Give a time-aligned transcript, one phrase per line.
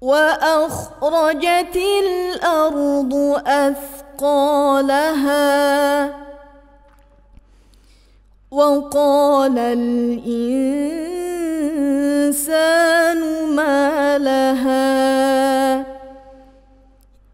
[0.00, 4.78] وأخرجت الأرض أثقالها.
[8.50, 10.28] وقال الإنسان
[13.56, 14.98] ما لها.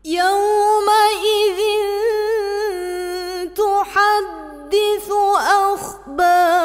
[0.04, 1.60] يومئذ
[3.56, 5.12] تحدث
[5.48, 6.64] أخبارها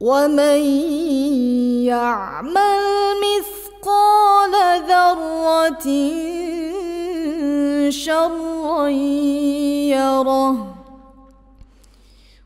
[0.00, 0.58] ومن
[1.90, 2.84] يعمل
[3.24, 4.54] مثقال
[4.88, 5.86] ذرة
[7.90, 8.88] شرا
[9.90, 10.56] يره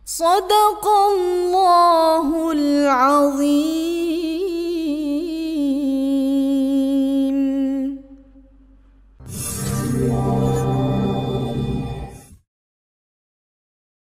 [0.06, 2.01] صدق الله